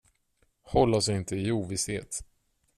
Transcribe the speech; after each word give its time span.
Håll 0.61 0.93
oss 0.93 1.09
inte 1.09 1.35
i 1.35 1.51
ovisshet. 1.51 2.21